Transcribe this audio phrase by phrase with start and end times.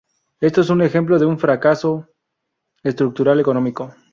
[0.39, 2.07] Esto es un ejemplo de un fracaso
[2.81, 3.93] estructural económico.